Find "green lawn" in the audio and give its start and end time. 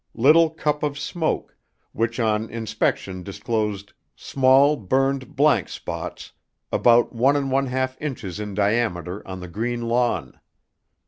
9.47-10.39